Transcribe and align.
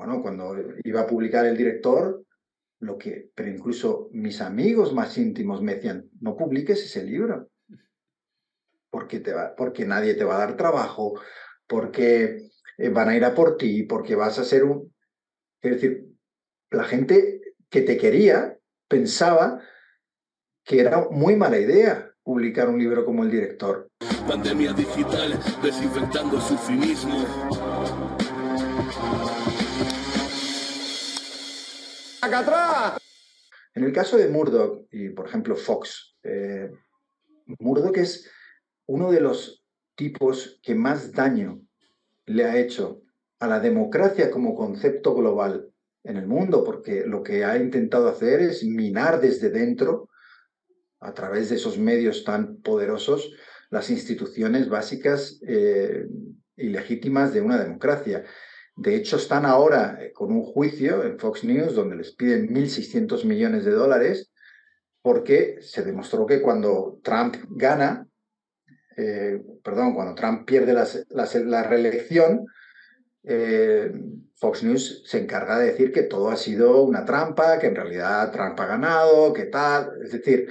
bueno, 0.00 0.22
cuando 0.22 0.56
iba 0.82 1.02
a 1.02 1.06
publicar 1.06 1.44
el 1.44 1.58
director, 1.58 2.24
lo 2.78 2.96
que, 2.96 3.28
pero 3.34 3.50
incluso 3.50 4.08
mis 4.12 4.40
amigos 4.40 4.94
más 4.94 5.18
íntimos 5.18 5.60
me 5.60 5.74
decían, 5.74 6.08
no 6.22 6.38
publiques 6.38 6.82
ese 6.82 7.04
libro, 7.04 7.50
porque, 8.88 9.20
te 9.20 9.34
va, 9.34 9.54
porque 9.54 9.84
nadie 9.84 10.14
te 10.14 10.24
va 10.24 10.36
a 10.36 10.46
dar 10.46 10.56
trabajo, 10.56 11.20
porque 11.66 12.48
eh, 12.78 12.88
van 12.88 13.10
a 13.10 13.16
ir 13.16 13.26
a 13.26 13.34
por 13.34 13.58
ti, 13.58 13.82
porque 13.82 14.14
vas 14.14 14.38
a 14.38 14.44
ser 14.44 14.64
un... 14.64 14.90
Es 15.60 15.72
decir, 15.72 16.06
la 16.70 16.84
gente 16.84 17.42
que 17.68 17.82
te 17.82 17.98
quería 17.98 18.56
pensaba 18.88 19.60
que 20.64 20.80
era 20.80 21.08
muy 21.10 21.36
mala 21.36 21.58
idea 21.58 22.10
publicar 22.22 22.70
un 22.70 22.78
libro 22.78 23.04
como 23.04 23.22
el 23.22 23.30
director. 23.30 23.90
Pandemia 24.26 24.72
digital, 24.72 25.38
desinfectando 25.62 26.40
su 26.40 26.56
finismo. 26.56 28.19
En 33.74 33.84
el 33.84 33.92
caso 33.92 34.16
de 34.16 34.28
Murdoch 34.28 34.86
y, 34.90 35.10
por 35.10 35.28
ejemplo, 35.28 35.56
Fox, 35.56 36.16
eh, 36.22 36.70
Murdoch 37.58 37.96
es 37.96 38.28
uno 38.86 39.10
de 39.10 39.20
los 39.20 39.64
tipos 39.94 40.60
que 40.62 40.74
más 40.74 41.12
daño 41.12 41.60
le 42.26 42.44
ha 42.44 42.58
hecho 42.58 43.02
a 43.38 43.46
la 43.46 43.60
democracia 43.60 44.30
como 44.30 44.54
concepto 44.54 45.14
global 45.14 45.68
en 46.04 46.16
el 46.16 46.26
mundo, 46.26 46.64
porque 46.64 47.04
lo 47.06 47.22
que 47.22 47.44
ha 47.44 47.56
intentado 47.58 48.08
hacer 48.08 48.40
es 48.40 48.64
minar 48.64 49.20
desde 49.20 49.50
dentro, 49.50 50.08
a 51.00 51.14
través 51.14 51.48
de 51.48 51.56
esos 51.56 51.78
medios 51.78 52.24
tan 52.24 52.56
poderosos, 52.58 53.32
las 53.70 53.90
instituciones 53.90 54.68
básicas 54.68 55.40
eh, 55.46 56.06
y 56.56 56.68
legítimas 56.68 57.32
de 57.32 57.40
una 57.40 57.58
democracia. 57.58 58.24
De 58.80 58.96
hecho, 58.96 59.16
están 59.16 59.44
ahora 59.44 59.98
eh, 60.00 60.10
con 60.10 60.32
un 60.32 60.42
juicio 60.42 61.04
en 61.04 61.18
Fox 61.18 61.44
News 61.44 61.74
donde 61.74 61.96
les 61.96 62.12
piden 62.12 62.48
1.600 62.48 63.26
millones 63.26 63.66
de 63.66 63.72
dólares 63.72 64.32
porque 65.02 65.58
se 65.60 65.82
demostró 65.82 66.24
que 66.24 66.40
cuando 66.40 66.98
Trump 67.02 67.36
gana, 67.50 68.08
eh, 68.96 69.38
perdón, 69.62 69.92
cuando 69.94 70.14
Trump 70.14 70.46
pierde 70.46 70.72
la 70.72 71.62
reelección, 71.62 72.46
eh, 73.24 73.92
Fox 74.36 74.62
News 74.62 75.02
se 75.04 75.18
encarga 75.18 75.58
de 75.58 75.72
decir 75.72 75.92
que 75.92 76.04
todo 76.04 76.30
ha 76.30 76.36
sido 76.36 76.82
una 76.82 77.04
trampa, 77.04 77.58
que 77.58 77.66
en 77.66 77.76
realidad 77.76 78.32
Trump 78.32 78.58
ha 78.60 78.66
ganado, 78.66 79.34
que 79.34 79.44
tal. 79.44 79.90
Es 80.02 80.12
decir, 80.12 80.48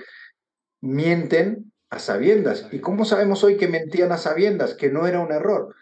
mienten 0.82 1.72
a 1.90 1.98
sabiendas. 1.98 2.68
¿Y 2.72 2.78
cómo 2.78 3.06
sabemos 3.06 3.44
hoy 3.44 3.58
que 3.58 3.68
mentían 3.68 4.12
a 4.12 4.18
sabiendas? 4.18 4.76
Que 4.76 4.92
no 4.92 5.08
era 5.08 5.20
un 5.20 5.32
error. 5.32 5.74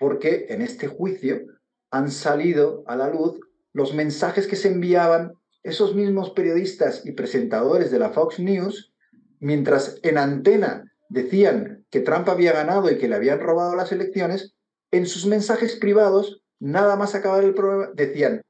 Porque 0.00 0.46
en 0.48 0.62
este 0.62 0.88
juicio 0.88 1.51
han 1.92 2.10
salido 2.10 2.82
a 2.86 2.96
la 2.96 3.08
luz 3.08 3.38
los 3.72 3.94
mensajes 3.94 4.46
que 4.46 4.56
se 4.56 4.68
enviaban 4.68 5.34
esos 5.62 5.94
mismos 5.94 6.30
periodistas 6.30 7.06
y 7.06 7.12
presentadores 7.12 7.90
de 7.90 7.98
la 7.98 8.10
Fox 8.10 8.40
News, 8.40 8.92
mientras 9.38 10.00
en 10.02 10.18
antena 10.18 10.90
decían 11.08 11.84
que 11.90 12.00
Trump 12.00 12.28
había 12.28 12.52
ganado 12.52 12.90
y 12.90 12.98
que 12.98 13.08
le 13.08 13.14
habían 13.14 13.38
robado 13.38 13.76
las 13.76 13.92
elecciones, 13.92 14.54
en 14.90 15.06
sus 15.06 15.26
mensajes 15.26 15.76
privados, 15.76 16.42
nada 16.58 16.96
más 16.96 17.14
acabar 17.14 17.44
el 17.44 17.54
programa, 17.54 17.92
decían, 17.94 18.42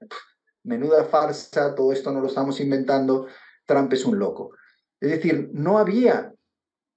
menuda 0.64 1.04
farsa, 1.04 1.74
todo 1.74 1.92
esto 1.92 2.12
no 2.12 2.20
lo 2.20 2.28
estamos 2.28 2.60
inventando, 2.60 3.26
Trump 3.66 3.92
es 3.92 4.04
un 4.04 4.18
loco. 4.18 4.52
Es 5.00 5.10
decir, 5.10 5.50
no 5.52 5.78
había 5.78 6.32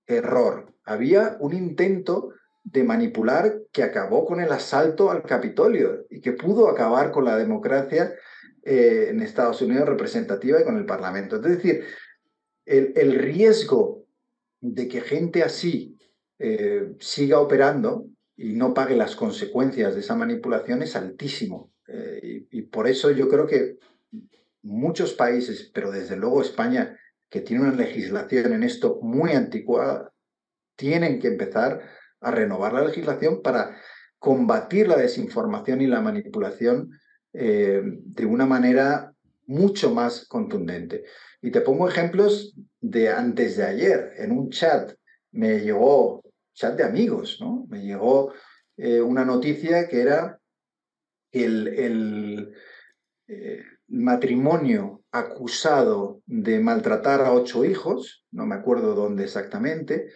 error, 0.08 0.74
había 0.84 1.38
un 1.40 1.54
intento 1.54 2.32
de 2.66 2.84
manipular 2.84 3.62
que 3.72 3.84
acabó 3.84 4.26
con 4.26 4.42
el 4.42 4.52
asalto 4.52 5.12
al 5.12 5.22
Capitolio 5.22 6.06
y 6.10 6.20
que 6.20 6.34
pudo 6.34 6.68
acabar 6.68 7.12
con 7.12 7.24
la 7.24 7.38
democracia 7.38 8.16
eh, 8.64 9.08
en 9.10 9.22
Estados 9.22 9.62
Unidos 9.62 9.88
representativa 9.88 10.60
y 10.60 10.64
con 10.64 10.76
el 10.76 10.86
Parlamento. 10.86 11.36
Es 11.36 11.44
decir, 11.44 11.86
el, 12.66 13.14
riesgo 13.14 14.08
de 14.60 14.88
que 14.88 15.02
gente 15.02 15.44
así 15.44 15.96
eh, 16.40 16.96
siga 17.00 17.40
operando 17.40 18.08
y 18.36 18.54
no 18.54 18.74
pague 18.74 18.96
las 18.96 19.16
consecuencias 19.16 19.94
de 19.94 20.00
esa 20.00 20.16
manipulación 20.16 20.82
es 20.82 20.96
altísimo. 20.96 21.72
Eh, 21.88 22.48
y, 22.50 22.64
por 22.64 22.88
eso 22.88 23.12
yo 23.12 23.30
creo 23.30 23.46
que 23.46 23.78
muchos 24.64 25.14
países, 25.14 25.70
pero 25.72 25.92
desde 25.92 26.18
luego 26.18 26.42
España, 26.42 26.98
que 27.30 27.42
tiene 27.42 27.64
una 27.64 27.76
legislación 27.76 28.54
en 28.54 28.64
esto 28.64 28.98
muy 29.04 29.34
anticuada, 29.34 30.12
tienen 30.76 31.20
que 31.20 31.28
empezar 31.28 31.82
a 32.22 32.32
renovar 32.32 32.74
la 32.74 32.86
legislación 32.86 33.42
para 33.42 33.78
combatir 34.20 34.88
la 34.88 34.98
desinformación 34.98 35.82
y 35.82 35.88
la 35.88 36.02
manipulación 36.02 36.92
eh, 37.34 37.82
de 37.84 38.26
una 38.26 38.46
manera 38.46 39.14
mucho 39.46 39.94
más 39.94 40.26
contundente. 40.28 41.04
Y 41.42 41.52
te 41.52 41.62
pongo 41.62 41.88
ejemplos 41.88 42.56
de 42.82 43.10
antes 43.10 43.58
de 43.58 43.66
ayer. 43.66 44.14
En 44.18 44.32
un 44.32 44.50
chat 44.50 44.94
me 45.32 45.60
llegó 45.60 46.24
chat 46.54 46.76
de 46.76 46.84
amigos, 46.84 47.38
¿no? 47.42 47.66
Me 47.70 47.84
llegó 47.84 48.34
eh, 48.78 49.02
una 49.02 49.26
noticia 49.26 49.88
que 49.88 50.02
era 50.02 50.40
el, 51.32 51.68
el 51.68 52.54
eh, 53.28 53.62
matrimonio 53.88 55.04
acusado 55.12 56.22
de 56.26 56.60
maltratar 56.60 57.22
a 57.22 57.34
ocho 57.34 57.66
hijos, 57.66 58.26
no 58.32 58.46
me 58.46 58.56
acuerdo 58.56 58.96
dónde 58.96 59.26
exactamente, 59.26 60.10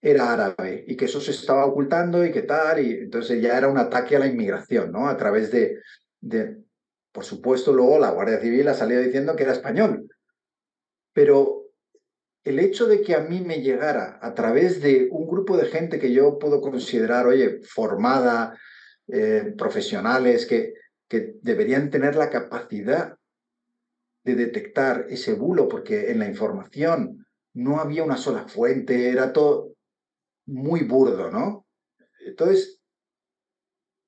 era 0.00 0.32
árabe 0.32 0.84
y 0.86 0.96
que 0.96 1.06
eso 1.06 1.20
se 1.20 1.32
estaba 1.32 1.66
ocultando 1.66 2.24
y 2.24 2.30
qué 2.30 2.42
tal, 2.42 2.84
y 2.84 2.92
entonces 2.92 3.42
ya 3.42 3.58
era 3.58 3.68
un 3.68 3.78
ataque 3.78 4.16
a 4.16 4.20
la 4.20 4.26
inmigración, 4.26 4.92
¿no? 4.92 5.08
A 5.08 5.16
través 5.16 5.50
de, 5.50 5.80
de 6.20 6.58
por 7.12 7.24
supuesto, 7.24 7.72
luego 7.72 7.98
la 7.98 8.10
Guardia 8.10 8.40
Civil 8.40 8.68
ha 8.68 8.74
salido 8.74 9.02
diciendo 9.02 9.34
que 9.34 9.42
era 9.42 9.52
español, 9.52 10.08
pero 11.12 11.64
el 12.44 12.60
hecho 12.60 12.86
de 12.86 13.02
que 13.02 13.14
a 13.14 13.20
mí 13.20 13.40
me 13.40 13.60
llegara 13.60 14.18
a 14.22 14.34
través 14.34 14.80
de 14.80 15.08
un 15.10 15.26
grupo 15.26 15.56
de 15.56 15.66
gente 15.66 15.98
que 15.98 16.12
yo 16.12 16.38
puedo 16.38 16.60
considerar, 16.60 17.26
oye, 17.26 17.60
formada, 17.62 18.56
eh, 19.08 19.52
profesionales, 19.56 20.46
que, 20.46 20.74
que 21.08 21.34
deberían 21.42 21.90
tener 21.90 22.14
la 22.14 22.30
capacidad 22.30 23.16
de 24.24 24.34
detectar 24.34 25.06
ese 25.08 25.32
bulo, 25.32 25.68
porque 25.68 26.10
en 26.10 26.20
la 26.20 26.28
información 26.28 27.26
no 27.54 27.80
había 27.80 28.04
una 28.04 28.16
sola 28.16 28.46
fuente, 28.46 29.10
era 29.10 29.32
todo 29.32 29.74
muy 30.48 30.84
burdo, 30.84 31.30
¿no? 31.30 31.66
Entonces, 32.26 32.80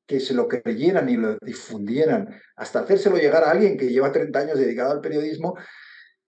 que 0.07 0.19
se 0.19 0.35
lo 0.35 0.49
creyeran 0.49 1.09
y 1.09 1.17
lo 1.17 1.39
difundieran, 1.39 2.29
hasta 2.57 2.81
hacérselo 2.81 3.17
llegar 3.17 3.45
a 3.45 3.53
alguien 3.53 3.79
que 3.79 3.89
lleva 3.89 4.11
30 4.11 4.39
años 4.39 4.59
dedicado 4.59 4.91
al 4.93 5.01
periodismo, 5.01 5.57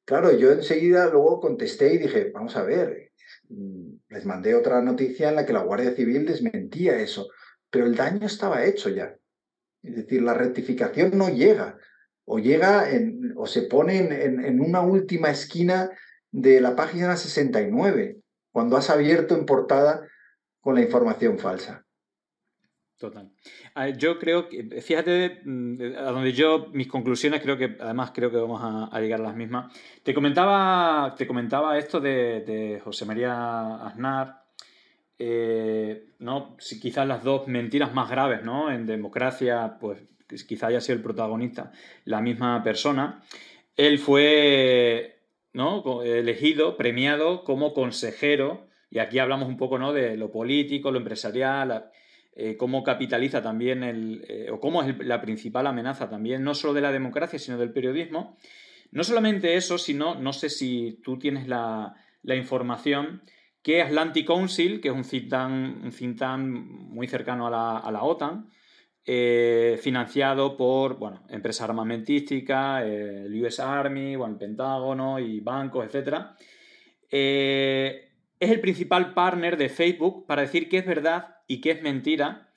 Claro, 0.04 0.36
yo 0.36 0.52
enseguida 0.52 1.08
luego 1.08 1.40
contesté 1.40 1.94
y 1.94 1.98
dije, 1.98 2.30
vamos 2.34 2.56
a 2.56 2.64
ver, 2.64 3.12
mm, 3.48 3.92
les 4.08 4.26
mandé 4.26 4.54
otra 4.54 4.82
noticia 4.82 5.28
en 5.28 5.36
la 5.36 5.46
que 5.46 5.52
la 5.52 5.62
Guardia 5.62 5.94
Civil 5.94 6.26
desmentía 6.26 6.98
eso, 6.98 7.28
pero 7.70 7.86
el 7.86 7.94
daño 7.94 8.26
estaba 8.26 8.64
hecho 8.64 8.88
ya. 8.88 9.16
Es 9.82 9.96
decir, 9.96 10.22
la 10.22 10.34
rectificación 10.34 11.16
no 11.16 11.28
llega, 11.28 11.78
o 12.24 12.38
llega 12.38 12.90
en, 12.90 13.32
o 13.36 13.46
se 13.46 13.62
pone 13.62 13.98
en, 13.98 14.44
en 14.44 14.60
una 14.60 14.80
última 14.80 15.30
esquina 15.30 15.90
de 16.30 16.60
la 16.60 16.74
página 16.74 17.16
69, 17.16 18.18
cuando 18.52 18.76
has 18.76 18.90
abierto 18.90 19.34
en 19.34 19.46
portada 19.46 20.06
con 20.60 20.74
la 20.76 20.82
información 20.82 21.38
falsa. 21.38 21.84
Total. 23.02 23.32
Yo 23.98 24.16
creo 24.20 24.48
que, 24.48 24.80
fíjate, 24.80 25.40
mm, 25.44 25.96
a 25.98 26.12
donde 26.12 26.32
yo, 26.32 26.68
mis 26.72 26.86
conclusiones, 26.86 27.42
creo 27.42 27.58
que 27.58 27.76
además 27.80 28.12
creo 28.14 28.30
que 28.30 28.36
vamos 28.36 28.60
a, 28.62 29.00
llegar 29.00 29.18
a 29.18 29.24
las 29.24 29.34
mismas. 29.34 29.76
Te 30.04 30.14
comentaba, 30.14 31.16
te 31.18 31.26
comentaba 31.26 31.76
esto 31.78 31.98
de, 31.98 32.80
José 32.84 33.04
María 33.04 33.84
Aznar, 33.84 34.44
eh, 35.18 36.10
¿no? 36.20 36.54
Si 36.60 36.78
quizás 36.78 37.04
las 37.08 37.24
dos 37.24 37.48
mentiras 37.48 37.92
más 37.92 38.08
graves, 38.08 38.44
¿no? 38.44 38.70
En 38.70 38.86
democracia, 38.86 39.78
pues 39.80 39.98
quizá 40.46 40.68
haya 40.68 40.80
sido 40.80 40.96
el 40.96 41.02
protagonista 41.02 41.72
la 42.04 42.20
misma 42.20 42.62
persona. 42.62 43.20
Él 43.76 43.98
fue, 43.98 45.21
¿no? 45.52 46.02
Elegido, 46.02 46.76
premiado 46.76 47.44
como 47.44 47.74
consejero, 47.74 48.68
y 48.90 48.98
aquí 48.98 49.18
hablamos 49.18 49.48
un 49.48 49.56
poco, 49.56 49.78
¿no? 49.78 49.92
De 49.92 50.16
lo 50.16 50.30
político, 50.30 50.90
lo 50.90 50.98
empresarial 50.98 51.90
eh, 52.34 52.56
cómo 52.56 52.82
capitaliza 52.82 53.42
también 53.42 53.82
el, 53.82 54.24
eh, 54.26 54.50
o 54.50 54.58
cómo 54.58 54.82
es 54.82 54.98
la 55.04 55.20
principal 55.20 55.66
amenaza 55.66 56.08
también, 56.08 56.42
no 56.42 56.54
solo 56.54 56.72
de 56.72 56.80
la 56.80 56.90
democracia, 56.90 57.38
sino 57.38 57.58
del 57.58 57.72
periodismo. 57.72 58.38
No 58.90 59.04
solamente 59.04 59.56
eso, 59.56 59.76
sino, 59.76 60.14
no 60.14 60.32
sé 60.32 60.48
si 60.48 61.00
tú 61.04 61.18
tienes 61.18 61.46
la, 61.46 61.94
información, 62.24 63.22
que 63.62 63.82
Atlantic 63.82 64.26
Council, 64.26 64.80
que 64.80 64.88
es 64.88 64.94
un 64.94 65.04
think 65.04 66.18
tank, 66.18 66.40
muy 66.40 67.06
cercano 67.06 67.46
a 67.46 67.90
la, 67.90 68.02
OTAN, 68.02 68.48
eh, 69.04 69.78
financiado 69.82 70.56
por 70.56 70.98
bueno, 70.98 71.24
empresas 71.28 71.68
armamentísticas, 71.68 72.84
el 72.84 73.42
US 73.42 73.60
Army, 73.60 74.14
el 74.14 74.36
Pentágono 74.38 75.18
y 75.18 75.40
bancos, 75.40 75.86
etc. 75.86 76.26
es 77.10 78.50
el 78.50 78.60
principal 78.60 79.14
partner 79.14 79.56
de 79.56 79.68
Facebook 79.68 80.26
para 80.26 80.42
decir 80.42 80.68
que 80.68 80.78
es 80.78 80.86
verdad 80.86 81.36
y 81.46 81.60
que 81.60 81.72
es 81.72 81.82
mentira 81.82 82.52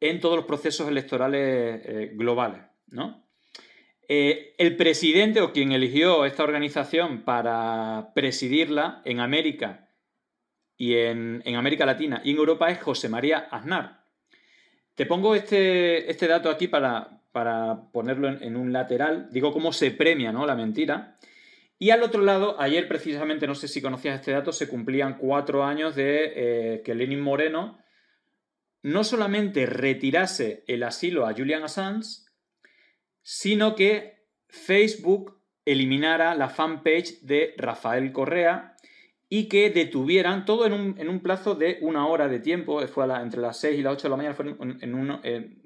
en 0.00 0.20
todos 0.20 0.36
los 0.36 0.44
procesos 0.44 0.88
electorales 0.88 1.80
eh, 1.84 2.10
globales, 2.14 2.62
¿no? 2.86 3.26
Eh, 4.08 4.54
el 4.56 4.76
presidente 4.76 5.42
o 5.42 5.52
quien 5.52 5.72
eligió 5.72 6.24
esta 6.24 6.42
organización 6.42 7.24
para 7.24 8.12
presidirla 8.14 9.02
en 9.04 9.20
América 9.20 9.90
y 10.78 10.94
en, 10.94 11.42
América 11.54 11.84
Latina 11.84 12.22
y 12.24 12.30
en 12.30 12.36
Europa 12.38 12.70
es 12.70 12.80
José 12.80 13.10
María 13.10 13.48
Aznar. 13.50 13.97
Te 14.98 15.06
pongo 15.06 15.36
este, 15.36 16.10
este 16.10 16.26
dato 16.26 16.50
aquí 16.50 16.66
para, 16.66 17.20
para 17.30 17.82
ponerlo 17.92 18.30
en, 18.30 18.56
un 18.56 18.72
lateral. 18.72 19.28
Digo 19.30 19.52
cómo 19.52 19.72
se 19.72 19.92
premia 19.92 20.32
¿no? 20.32 20.44
la 20.44 20.56
mentira. 20.56 21.16
Y 21.78 21.90
al 21.90 22.02
otro 22.02 22.20
lado, 22.20 22.60
ayer 22.60 22.88
precisamente, 22.88 23.46
no 23.46 23.54
sé 23.54 23.68
si 23.68 23.80
conocías 23.80 24.16
este 24.16 24.32
dato, 24.32 24.50
se 24.50 24.66
cumplían 24.66 25.16
cuatro 25.16 25.62
años 25.62 25.94
de 25.94 26.32
eh, 26.34 26.82
que 26.82 26.96
Lenin 26.96 27.20
Moreno 27.20 27.78
no 28.82 29.04
solamente 29.04 29.66
retirase 29.66 30.64
el 30.66 30.82
asilo 30.82 31.28
a 31.28 31.32
Julian 31.32 31.62
Assange, 31.62 32.24
sino 33.22 33.76
que 33.76 34.24
Facebook 34.48 35.40
eliminara 35.64 36.34
la 36.34 36.48
fanpage 36.48 37.20
de 37.20 37.54
Rafael 37.56 38.10
Correa 38.10 38.74
y 39.28 39.48
que 39.48 39.70
detuvieran 39.70 40.44
todo 40.44 40.66
en 40.66 40.72
un, 40.72 41.20
plazo 41.20 41.54
de 41.54 41.78
una 41.82 42.06
hora 42.06 42.28
de 42.28 42.40
tiempo, 42.40 42.86
fue 42.88 43.04
entre 43.20 43.40
las 43.40 43.58
6 43.60 43.78
y 43.78 43.82
las 43.82 43.94
8 43.94 44.04
de 44.04 44.10
la 44.10 44.16
mañana, 44.16 44.34
fue 44.34 44.46
en, 44.80 44.94
uno, 44.94 45.20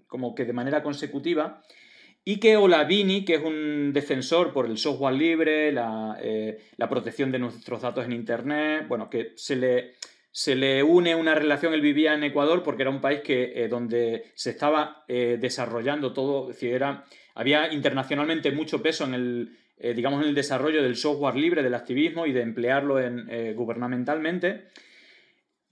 como 0.08 0.34
que 0.34 0.44
de 0.44 0.52
manera 0.52 0.82
consecutiva, 0.82 1.62
y 2.24 2.38
que 2.38 2.56
Olavini, 2.56 3.24
que 3.24 3.34
es 3.34 3.42
un 3.42 3.92
defensor 3.92 4.52
por 4.52 4.66
el 4.66 4.78
software 4.78 5.14
libre, 5.14 5.72
la, 5.72 6.16
eh, 6.20 6.58
la 6.76 6.88
protección 6.88 7.32
de 7.32 7.38
nuestros 7.38 7.82
datos 7.82 8.04
en 8.04 8.12
Internet, 8.12 8.86
bueno, 8.88 9.10
que 9.10 9.32
se 9.36 9.56
le 9.56 9.94
se 10.34 10.54
le 10.54 10.82
une 10.82 11.14
una 11.14 11.34
relación, 11.34 11.74
él 11.74 11.82
vivía 11.82 12.14
en 12.14 12.24
Ecuador 12.24 12.62
porque 12.62 12.82
era 12.82 12.90
un 12.90 13.02
país 13.02 13.20
que, 13.20 13.52
eh, 13.54 13.68
donde 13.68 14.32
se 14.34 14.50
estaba 14.50 15.04
eh, 15.06 15.36
desarrollando 15.38 16.14
todo, 16.14 16.48
es 16.48 16.56
decir, 16.56 16.72
era, 16.74 17.04
había 17.34 17.70
internacionalmente 17.70 18.50
mucho 18.50 18.82
peso 18.82 19.04
en 19.04 19.12
el, 19.12 19.58
eh, 19.82 19.94
digamos, 19.94 20.22
en 20.22 20.28
el 20.28 20.34
desarrollo 20.34 20.82
del 20.82 20.96
software 20.96 21.36
libre, 21.36 21.62
del 21.62 21.74
activismo 21.74 22.26
y 22.26 22.32
de 22.32 22.42
emplearlo 22.42 23.00
en, 23.00 23.54
gubernamentalmente. 23.54 24.68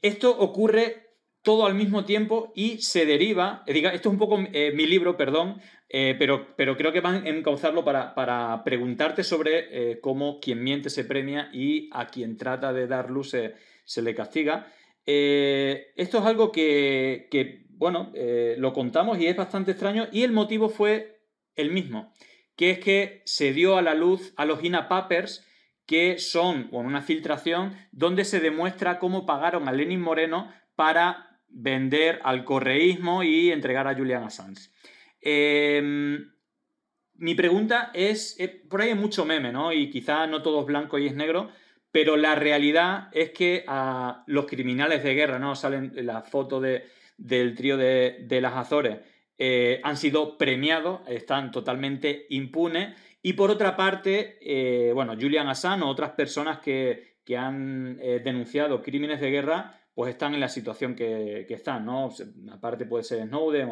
Esto 0.03 0.37
ocurre 0.39 1.09
todo 1.43 1.67
al 1.67 1.75
mismo 1.75 2.05
tiempo 2.05 2.53
y 2.55 2.79
se 2.79 3.07
deriva, 3.07 3.65
diga, 3.67 3.95
esto 3.95 4.09
es 4.09 4.13
un 4.13 4.19
poco 4.19 4.37
mi 4.37 4.87
libro, 4.87 5.17
perdón, 5.17 5.61
pero, 5.89 6.55
pero, 6.57 6.77
creo 6.77 6.93
que 6.93 7.01
van 7.01 7.27
a 7.27 7.29
encauzarlo 7.29 7.83
para, 7.83 8.15
para 8.15 8.63
preguntarte 8.63 9.25
sobre 9.25 10.01
cómo 10.01 10.39
quien 10.39 10.63
miente 10.63 10.91
se 10.91 11.05
premia 11.05 11.49
y 11.53 11.89
a 11.93 12.09
quien 12.09 12.37
trata 12.37 12.75
de 12.75 12.87
dar 12.87 13.11
luz 13.11 13.35
se 13.85 14.03
le 14.03 14.15
castiga. 14.15 14.71
Eh, 15.07 15.93
esto 15.97 16.19
es 16.19 16.25
algo 16.25 16.53
que, 16.53 17.67
bueno, 17.71 18.13
eh, 18.15 18.55
lo 18.59 18.73
contamos 18.73 19.19
y 19.19 19.27
es 19.27 19.37
bastante 19.37 19.73
extraño 19.73 20.07
y 20.13 20.23
el 20.23 20.33
motivo 20.33 20.69
fue 20.69 21.23
el 21.57 21.73
mismo, 21.73 22.13
que 22.61 22.73
es 22.73 22.79
que 22.79 23.23
se 23.25 23.55
dio 23.55 23.79
a 23.79 23.83
la 23.83 23.95
luz 23.95 24.35
a 24.37 24.45
los 24.45 24.63
INA 24.63 24.87
Papers, 24.87 25.49
que 25.87 26.19
son 26.19 26.69
una 26.73 27.01
filtración 27.01 27.75
donde 27.91 28.27
se 28.27 28.39
demuestra 28.39 28.99
cómo 28.99 29.25
pagaron 29.25 29.67
a 29.67 29.73
Lenin 29.73 30.03
Moreno 30.03 30.53
para 30.77 31.41
vender 31.49 32.21
al 32.23 32.45
correísmo 32.45 33.23
y 33.23 33.51
entregar 33.51 33.89
a 33.89 33.95
Julian 33.95 34.25
Assange. 34.25 34.69
Em, 35.23 36.35
mi 37.15 37.35
pregunta 37.35 37.93
es, 37.95 38.39
eh, 38.39 38.49
por 38.69 38.83
ahí 38.83 38.91
hay 38.91 38.95
mucho 38.95 39.25
meme, 39.25 39.53
¿no? 39.53 39.73
Y 39.73 39.89
quizá 39.89 40.27
no 40.27 40.43
todo 40.43 40.61
es 40.61 40.67
blanco 40.67 40.99
y 40.99 41.07
es 41.07 41.15
negro, 41.15 41.51
pero 41.91 42.19
la 42.19 42.35
realidad 42.35 43.09
es 43.13 43.31
que 43.31 43.65
a 43.69 44.23
los 44.27 44.45
criminales 44.45 45.03
de 45.03 45.15
guerra, 45.15 45.39
¿no? 45.39 45.57
Salen 45.57 45.95
la 46.05 46.21
foto 46.21 46.61
del 46.61 47.55
trío 47.55 47.79
de, 47.79 48.39
las 48.43 48.55
Azores, 48.55 48.99
eh, 49.43 49.81
han 49.85 49.97
sido 49.97 50.37
premiados, 50.37 51.01
están 51.09 51.51
totalmente 51.51 52.27
impunes. 52.29 52.95
Y 53.23 53.33
por 53.33 53.51
otra 53.51 53.75
parte, 53.75 54.37
eh, 54.43 54.93
bueno, 54.93 55.15
Julian 55.19 55.49
Assange 55.49 55.83
o 55.83 55.89
otras 55.89 56.11
personas 56.11 56.59
que, 56.59 57.09
han 57.39 57.97
eh, 58.03 58.21
denunciado 58.23 58.83
crímenes 58.83 59.21
de 59.21 59.31
guerra, 59.31 59.81
pues 59.95 60.11
están 60.11 60.35
en 60.35 60.41
la 60.41 60.49
situación 60.49 60.95
que, 60.95 61.47
están, 61.49 61.87
¿no? 61.87 62.11
Aparte 62.51 62.85
puede 62.85 63.05
ser 63.05 63.27
Snowden 63.29 63.71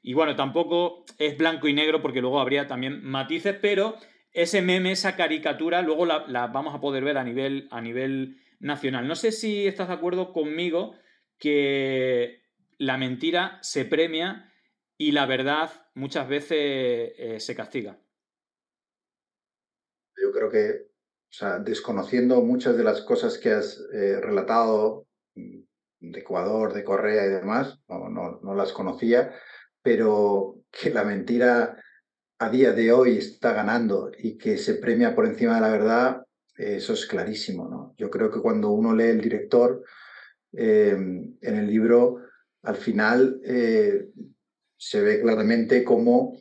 Y 0.00 0.14
bueno, 0.14 0.36
tampoco 0.36 1.04
es 1.18 1.36
blanco 1.36 1.68
y 1.68 1.74
negro 1.74 2.00
porque 2.00 2.20
luego 2.20 2.40
habría 2.40 2.68
también 2.68 3.04
matices, 3.04 3.56
pero 3.60 3.96
ese 4.32 4.62
meme, 4.62 4.92
esa 4.92 5.16
caricatura, 5.16 5.82
luego 5.82 6.06
la, 6.06 6.46
vamos 6.46 6.74
a 6.74 6.80
poder 6.80 7.04
ver 7.04 7.18
a 7.18 7.24
nivel, 7.24 7.68
a 7.72 7.80
nivel 7.82 8.38
nacional. 8.60 9.06
No 9.08 9.16
sé 9.16 9.32
si 9.32 9.66
estás 9.66 9.88
de 9.88 9.94
acuerdo 9.94 10.32
conmigo 10.32 10.94
que 11.36 12.44
la 12.78 12.96
mentira 12.96 13.58
se 13.60 13.84
premia 13.84 14.49
y 15.00 15.12
la 15.12 15.24
verdad 15.24 15.70
muchas 15.94 16.28
veces 16.28 16.58
eh, 17.16 17.36
se 17.40 17.54
castiga. 17.54 17.98
Yo 20.22 20.30
creo 20.30 20.50
que, 20.50 20.88
o 20.90 21.32
sea, 21.32 21.58
desconociendo 21.58 22.42
muchas 22.42 22.76
de 22.76 22.84
las 22.84 23.00
cosas 23.00 23.38
que 23.38 23.50
has 23.50 23.80
eh, 23.94 24.20
relatado 24.20 25.06
mm, 25.36 25.60
de 26.00 26.20
Ecuador, 26.20 26.74
de 26.74 26.84
Correa 26.84 27.24
y 27.24 27.30
demás, 27.30 27.80
no 27.88 28.54
las 28.54 28.72
conocía, 28.72 29.34
pero 29.80 30.56
que 30.70 30.90
la 30.90 31.04
mentira 31.04 31.82
a 32.38 32.50
día 32.50 32.72
de 32.72 32.92
hoy 32.92 33.16
está 33.16 33.54
ganando 33.54 34.10
y 34.18 34.36
que 34.36 34.58
se 34.58 34.74
premia 34.74 35.14
por 35.14 35.24
encima 35.24 35.54
de 35.54 35.60
la 35.62 35.70
verdad, 35.70 36.26
eso 36.58 36.92
es 36.92 37.06
clarísimo. 37.06 37.70
¿no? 37.70 37.94
Yo 37.96 38.10
creo 38.10 38.30
que 38.30 38.42
cuando 38.42 38.68
uno 38.68 38.94
lee 38.94 39.04
el 39.04 39.22
director 39.22 39.82
eh, 40.52 40.90
en 40.90 41.38
el 41.56 41.66
libro, 41.66 42.18
al 42.62 42.76
final 42.76 43.40
se 44.80 45.02
ve 45.02 45.20
claramente 45.20 45.84
cómo 45.84 46.38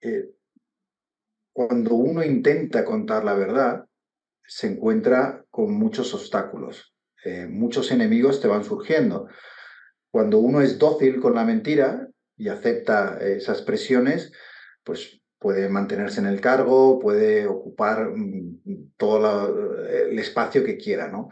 eh, 0.00 0.30
cuando 1.52 1.94
uno 1.94 2.24
intenta 2.24 2.86
contar 2.86 3.22
la 3.22 3.34
verdad, 3.34 3.84
se 4.46 4.66
encuentra 4.66 5.44
con 5.50 5.74
muchos 5.74 6.14
obstáculos. 6.14 6.94
muchos 7.48 7.90
enemigos 7.90 8.40
te 8.40 8.46
van 8.46 8.62
surgiendo. 8.62 9.26
Cuando 10.10 10.38
uno 10.38 10.62
es 10.62 10.78
dócil 10.78 11.20
con 11.20 11.34
la 11.34 11.44
mentira 11.44 12.08
y 12.36 12.48
acepta 12.48 13.18
esas 13.20 13.62
presiones, 13.62 14.32
pues 14.84 15.20
puede 15.38 15.68
mantenerse 15.68 16.20
en 16.20 16.26
el 16.26 16.40
cargo, 16.40 16.98
puede 16.98 17.46
ocupar 17.46 18.10
mm, 18.14 18.92
todo 18.96 19.84
el 19.86 20.18
espacio 20.18 20.64
que 20.64 20.78
quiera, 20.78 21.08
¿no? 21.08 21.28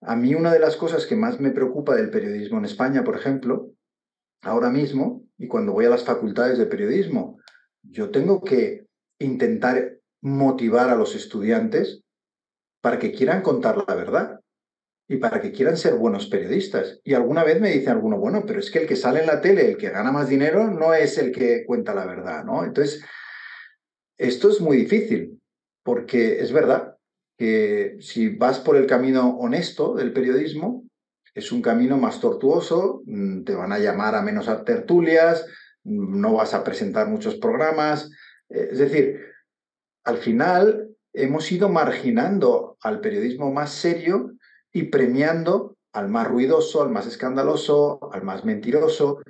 A 0.00 0.14
mí 0.14 0.34
una 0.34 0.52
de 0.52 0.60
las 0.60 0.76
cosas 0.76 1.06
que 1.06 1.16
más 1.16 1.40
me 1.40 1.50
preocupa 1.50 1.96
del 1.96 2.10
periodismo 2.10 2.58
en 2.58 2.66
España, 2.66 3.02
por 3.02 3.16
ejemplo, 3.16 3.70
ahora 4.42 4.70
mismo, 4.70 5.21
y 5.42 5.48
cuando 5.48 5.72
voy 5.72 5.86
a 5.86 5.90
las 5.90 6.04
facultades 6.04 6.56
de 6.56 6.66
periodismo, 6.66 7.40
yo 7.82 8.10
tengo 8.10 8.44
que 8.44 8.86
intentar 9.18 9.98
motivar 10.20 10.88
a 10.88 10.94
los 10.94 11.16
estudiantes 11.16 12.04
para 12.80 13.00
que 13.00 13.10
quieran 13.10 13.42
contar 13.42 13.84
la 13.88 13.96
verdad 13.96 14.40
y 15.08 15.16
para 15.16 15.42
que 15.42 15.50
quieran 15.50 15.76
ser 15.76 15.94
buenos 15.94 16.28
periodistas. 16.28 17.00
Y 17.02 17.14
alguna 17.14 17.42
vez 17.42 17.60
me 17.60 17.72
dice 17.72 17.90
alguno, 17.90 18.18
bueno, 18.18 18.44
pero 18.46 18.60
es 18.60 18.70
que 18.70 18.78
el 18.78 18.86
que 18.86 18.94
sale 18.94 19.18
en 19.18 19.26
la 19.26 19.40
tele, 19.40 19.68
el 19.68 19.76
que 19.78 19.90
gana 19.90 20.12
más 20.12 20.28
dinero, 20.28 20.70
no 20.70 20.94
es 20.94 21.18
el 21.18 21.32
que 21.32 21.64
cuenta 21.66 21.92
la 21.92 22.06
verdad, 22.06 22.44
¿no? 22.44 22.62
Entonces, 22.62 23.04
esto 24.16 24.48
es 24.48 24.60
muy 24.60 24.76
difícil, 24.76 25.42
porque 25.82 26.38
es 26.38 26.52
verdad 26.52 26.94
que 27.36 27.96
si 27.98 28.28
vas 28.28 28.60
por 28.60 28.76
el 28.76 28.86
camino 28.86 29.36
honesto 29.38 29.96
del 29.96 30.12
periodismo, 30.12 30.84
es 31.34 31.52
un 31.52 31.62
camino 31.62 31.96
más 31.96 32.20
tortuoso, 32.20 33.02
mm, 33.06 33.44
te 33.44 33.54
van 33.54 33.72
a 33.72 33.78
llamar 33.78 34.14
a 34.14 34.22
menos 34.22 34.46
tertulias, 34.64 35.46
mm, 35.84 36.20
no 36.20 36.34
vas 36.34 36.54
a 36.54 36.64
presentar 36.64 37.08
muchos 37.08 37.36
programas. 37.36 38.10
Eh, 38.48 38.68
es 38.72 38.78
decir, 38.78 39.20
al 40.04 40.18
final 40.18 40.88
hemos 41.12 41.50
ido 41.52 41.68
marginando 41.68 42.76
al 42.82 43.00
periodismo 43.00 43.52
más 43.52 43.70
serio 43.72 44.32
y 44.72 44.84
premiando 44.84 45.76
al 45.92 46.08
más 46.08 46.26
ruidoso, 46.26 46.82
al 46.82 46.90
más 46.90 47.06
escandaloso, 47.06 48.12
al 48.12 48.22
más 48.22 48.44
mentiroso. 48.44 49.20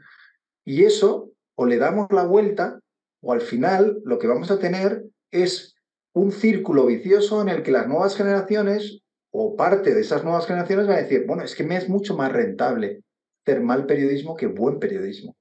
Y 0.64 0.84
eso 0.84 1.30
o 1.56 1.66
le 1.66 1.78
damos 1.78 2.08
la 2.10 2.24
vuelta 2.24 2.80
o 3.20 3.32
al 3.32 3.40
final 3.40 4.00
lo 4.04 4.18
que 4.18 4.26
vamos 4.26 4.50
a 4.50 4.58
tener 4.58 5.04
es 5.30 5.74
un 6.12 6.32
círculo 6.32 6.86
vicioso 6.86 7.42
en 7.42 7.48
el 7.48 7.62
que 7.62 7.72
las 7.72 7.88
nuevas 7.88 8.16
generaciones 8.16 9.01
o 9.32 9.56
parte 9.56 9.94
de 9.94 10.00
esas 10.00 10.22
nuevas 10.22 10.46
generaciones 10.46 10.86
van 10.86 10.98
a 10.98 11.02
decir, 11.02 11.24
bueno, 11.26 11.42
es 11.42 11.54
que 11.54 11.64
me 11.64 11.76
es 11.76 11.88
mucho 11.88 12.16
más 12.16 12.32
rentable 12.32 13.02
hacer 13.44 13.60
mal 13.60 13.86
periodismo 13.86 14.36
que 14.36 14.46
buen 14.46 14.78
periodismo. 14.78 15.36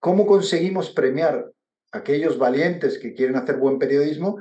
¿Cómo 0.00 0.26
conseguimos 0.26 0.90
premiar 0.90 1.50
a 1.92 1.98
aquellos 1.98 2.38
valientes 2.38 2.98
que 2.98 3.14
quieren 3.14 3.36
hacer 3.36 3.56
buen 3.56 3.78
periodismo? 3.78 4.38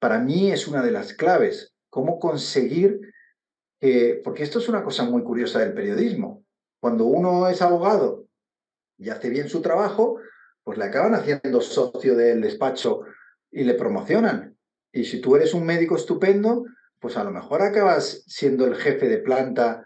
Para 0.00 0.18
mí 0.18 0.50
es 0.50 0.66
una 0.66 0.82
de 0.82 0.90
las 0.90 1.12
claves. 1.14 1.72
¿Cómo 1.90 2.18
conseguir 2.18 3.12
porque 4.22 4.44
esto 4.44 4.60
es 4.60 4.68
una 4.68 4.84
cosa 4.84 5.04
muy 5.04 5.24
curiosa 5.24 5.58
del 5.58 5.74
periodismo. 5.74 6.44
Cuando 6.80 7.06
uno 7.06 7.48
es 7.48 7.62
abogado 7.62 8.26
y 8.96 9.10
hace 9.10 9.28
bien 9.28 9.48
su 9.48 9.60
trabajo, 9.60 10.20
pues 10.62 10.78
le 10.78 10.84
acaban 10.84 11.14
haciendo 11.14 11.60
socio 11.60 12.14
del 12.14 12.40
despacho 12.40 13.02
y 13.50 13.64
le 13.64 13.74
promocionan. 13.74 14.56
Y 14.92 15.04
si 15.04 15.20
tú 15.20 15.34
eres 15.34 15.52
un 15.52 15.66
médico 15.66 15.96
estupendo, 15.96 16.64
pues 17.02 17.16
a 17.16 17.24
lo 17.24 17.32
mejor 17.32 17.62
acabas 17.62 18.22
siendo 18.28 18.64
el 18.64 18.76
jefe 18.76 19.08
de 19.08 19.18
planta 19.18 19.84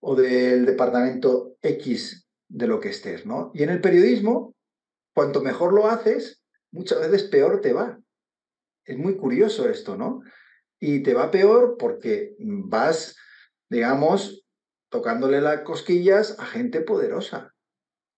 o 0.00 0.14
del 0.14 0.64
departamento 0.64 1.56
X 1.60 2.28
de 2.48 2.68
lo 2.68 2.78
que 2.78 2.90
estés, 2.90 3.26
¿no? 3.26 3.50
Y 3.54 3.64
en 3.64 3.70
el 3.70 3.80
periodismo, 3.80 4.54
cuanto 5.12 5.42
mejor 5.42 5.74
lo 5.74 5.88
haces, 5.88 6.44
muchas 6.70 7.00
veces 7.00 7.24
peor 7.24 7.60
te 7.60 7.72
va. 7.72 7.98
es 8.84 8.96
muy 8.96 9.16
curioso 9.16 9.68
esto, 9.68 9.96
¿no? 9.96 10.20
Y 10.78 11.02
te 11.02 11.12
va 11.12 11.32
peor 11.32 11.76
porque 11.76 12.36
vas, 12.38 13.16
digamos, 13.68 14.44
tocándole 14.90 15.40
las 15.40 15.62
cosquillas 15.62 16.38
a 16.38 16.46
gente 16.46 16.82
poderosa. 16.82 17.52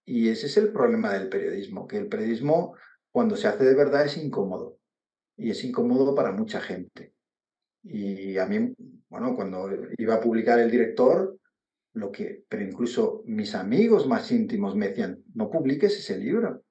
Y 0.04 0.28
ese 0.28 0.46
es 0.46 0.58
el 0.58 0.72
problema 0.72 1.14
del 1.14 1.30
periodismo, 1.30 1.86
que 1.86 1.96
el 1.96 2.08
periodismo 2.08 2.76
cuando 3.10 3.36
se 3.36 3.48
hace 3.48 3.64
de 3.64 3.74
verdad 3.74 4.04
es 4.04 4.18
incómodo. 4.18 4.76
Y 5.38 5.50
es 5.50 5.64
incómodo 5.64 6.14
para 6.14 6.32
mucha 6.32 6.60
gente. 6.60 7.15
Y 7.88 8.36
a 8.38 8.46
mí, 8.46 8.74
bueno, 9.08 9.34
cuando 9.36 9.70
iba 9.96 10.14
a 10.14 10.20
publicar 10.20 10.58
el 10.58 10.70
director, 10.70 11.38
lo 11.92 12.10
que, 12.10 12.44
pero 12.48 12.62
incluso 12.62 13.22
mis 13.26 13.54
amigos 13.54 14.06
más 14.06 14.30
íntimos 14.30 14.74
me 14.74 14.88
decían, 14.88 15.22
no 15.34 15.50
publiques 15.50 15.96
ese 15.98 16.18
libro, 16.18 16.62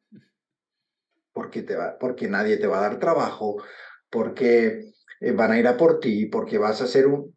porque, 1.32 1.64
te 1.64 1.76
va, 1.76 1.98
porque 1.98 2.28
nadie 2.28 2.58
te 2.58 2.68
va 2.68 2.80
a 2.80 2.90
dar 2.90 3.00
trabajo, 3.00 3.62
porque 4.10 4.94
eh, 5.20 5.32
van 5.32 5.52
a 5.52 5.60
ir 5.60 5.68
a 5.68 5.78
por 5.78 6.00
ti, 6.00 6.28
porque 6.28 6.58
vas 6.58 6.82
a 6.82 6.88
ser 6.88 7.08
un... 7.08 7.36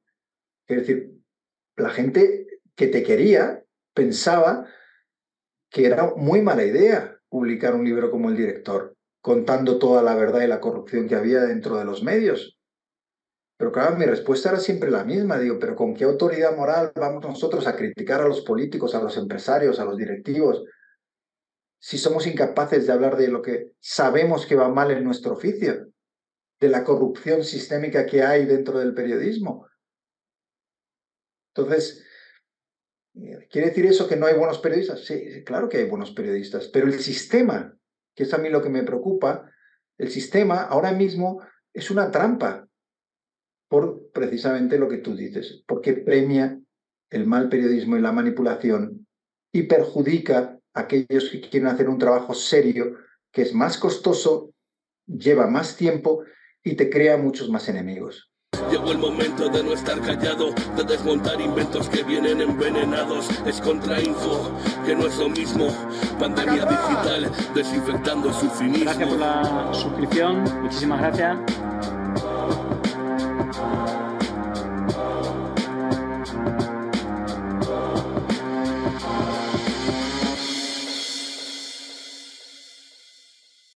Es 0.67 0.79
decir, 0.79 1.13
la 1.77 1.91
gente 1.91 2.47
que 2.75 2.89
te 2.89 3.03
quería 3.03 3.65
pensaba 3.95 4.67
que 5.71 5.87
era 5.87 6.15
muy 6.17 6.43
mala 6.43 6.65
idea 6.65 7.19
publicar 7.29 7.75
un 7.75 7.85
libro 7.85 8.11
como 8.11 8.29
El 8.29 8.37
director, 8.37 8.97
contando 9.21 9.79
toda 9.79 10.03
la 10.03 10.15
verdad 10.15 10.43
y 10.43 10.47
la 10.47 10.61
corrupción 10.61 11.09
que 11.09 11.15
había 11.15 11.41
dentro 11.41 11.77
de 11.77 11.85
los 11.85 12.03
medios. 12.03 12.58
Pero 13.59 13.73
claro, 13.73 13.97
mi 13.97 14.07
respuesta 14.07 14.51
era 14.51 14.61
siempre 14.61 14.89
la 14.89 15.05
misma. 15.05 15.39
Digo, 15.39 15.59
pero 15.59 15.75
¿con 15.75 15.93
qué 15.93 16.05
autoridad 16.05 16.57
moral 16.57 16.93
vamos 16.95 17.25
nosotros 17.25 17.67
a 17.67 17.75
criticar 17.75 18.23
a 18.23 18.29
los 18.29 18.43
políticos, 18.43 18.95
a 18.95 19.03
los 19.03 19.17
empresarios, 19.17 19.81
a 19.81 19.85
los 19.85 19.97
directivos, 19.97 20.63
si 21.81 21.99
somos 21.99 22.27
incapaces 22.29 22.87
de 22.87 22.93
hablar 22.93 23.17
de 23.17 23.29
lo 23.29 23.43
que 23.43 23.73
sabemos 23.81 24.47
que 24.47 24.55
va 24.55 24.69
mal 24.69 24.93
en 24.93 25.03
nuestro 25.03 25.33
oficio, 25.33 25.89
de 26.61 26.69
la 26.69 26.85
corrupción 26.85 27.43
sistémica 27.43 28.07
que 28.07 28.23
hay 28.23 28.47
dentro 28.47 28.79
del 28.79 28.95
periodismo? 28.95 29.67
Entonces, 31.53 32.05
¿quiere 33.51 33.71
decir 33.71 33.87
eso 33.87 34.09
que 34.09 34.17
no 34.17 34.27
hay 34.27 34.35
buenos 34.35 34.61
periodistas? 34.61 35.05
Sí, 35.05 35.43
claro 35.45 35.69
que 35.69 35.79
hay 35.79 35.89
buenos 35.89 36.13
periodistas, 36.13 36.69
pero 36.69 36.87
el 36.87 37.01
sistema, 37.01 37.77
que 38.15 38.23
es 38.23 38.33
a 38.33 38.39
mí 38.39 38.51
lo 38.51 38.63
que 38.63 38.71
me 38.71 38.85
preocupa, 38.85 39.51
el 39.97 40.11
sistema 40.13 40.63
ahora 40.63 40.93
mismo 40.93 41.43
es 41.73 41.91
una 41.91 42.13
trampa 42.13 42.68
por 43.69 44.11
precisamente 44.13 44.79
lo 44.79 44.89
que 44.89 44.99
tú 44.99 45.15
dices, 45.15 45.63
porque 45.67 45.93
premia 45.93 46.59
el 47.11 47.27
mal 47.27 47.49
periodismo 47.49 47.97
y 47.97 48.01
la 48.01 48.13
manipulación 48.13 49.07
y 49.53 49.65
perjudica 49.65 50.59
a 50.75 50.81
aquellos 50.81 51.31
que 51.31 51.41
quieren 51.41 51.69
hacer 51.69 51.89
un 51.89 51.99
trabajo 51.99 52.35
serio, 52.35 52.97
que 53.33 53.43
es 53.43 53.55
más 53.55 53.79
costoso, 53.79 54.53
lleva 55.07 55.47
más 55.47 55.77
tiempo 55.77 56.25
y 56.63 56.75
te 56.75 56.91
crea 56.91 57.17
muchos 57.17 57.49
más 57.49 57.69
enemigos. 57.69 58.31
Llegó 58.71 58.93
el 58.93 58.99
momento 58.99 59.49
de 59.49 59.63
no 59.63 59.73
estar 59.73 60.01
callado, 60.01 60.53
de 60.77 60.85
desmontar 60.85 61.41
inventos 61.41 61.89
que 61.89 62.03
vienen 62.03 62.41
envenenados. 62.41 63.31
Es 63.47 63.61
contrainfo, 63.61 64.51
que 64.85 64.95
no 64.95 65.07
es 65.07 65.17
lo 65.17 65.31
mismo. 65.31 65.69
Pandemia 66.19 66.67
digital, 66.67 67.31
desinfectando 67.55 68.33
su 68.33 68.51
finismo. 68.51 68.85
Gracias 68.85 69.09
por 69.09 69.19
la 69.19 69.73
suscripción, 69.73 70.43
muchísimas 70.63 71.01
gracias. 71.01 72.78